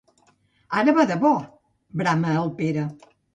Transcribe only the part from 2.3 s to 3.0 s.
el Pere.